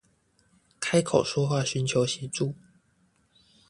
[0.79, 2.55] 開口說話尋求協助